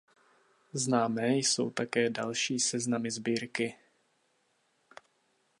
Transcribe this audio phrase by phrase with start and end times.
[0.73, 3.75] Známé jsou také další seznamy sbírky.